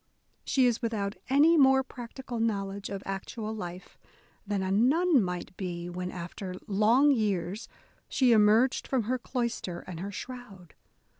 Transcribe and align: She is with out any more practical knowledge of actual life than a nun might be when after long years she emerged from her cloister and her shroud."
She 0.51 0.65
is 0.65 0.81
with 0.81 0.95
out 0.95 1.13
any 1.29 1.57
more 1.59 1.83
practical 1.83 2.39
knowledge 2.39 2.89
of 2.89 3.03
actual 3.05 3.53
life 3.53 3.99
than 4.47 4.63
a 4.63 4.71
nun 4.71 5.21
might 5.21 5.55
be 5.57 5.91
when 5.91 6.09
after 6.09 6.55
long 6.65 7.11
years 7.11 7.67
she 8.09 8.31
emerged 8.31 8.87
from 8.87 9.03
her 9.03 9.19
cloister 9.19 9.81
and 9.81 9.99
her 9.99 10.11
shroud." 10.11 10.73